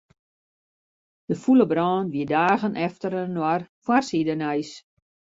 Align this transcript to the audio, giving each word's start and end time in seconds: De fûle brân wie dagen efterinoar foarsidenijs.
De 1.27 1.35
fûle 1.41 1.65
brân 1.71 1.99
wie 2.13 2.25
dagen 2.33 2.73
efterinoar 2.87 3.61
foarsidenijs. 3.85 4.71